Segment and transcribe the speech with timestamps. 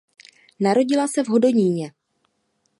[0.59, 1.93] Narodila se v Hodoníně.